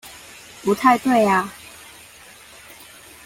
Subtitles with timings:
[0.63, 1.53] 不太對啊！